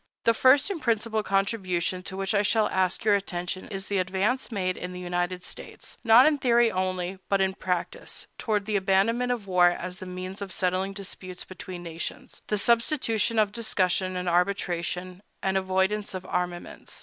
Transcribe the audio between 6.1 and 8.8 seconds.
in theory only, but in practice, toward the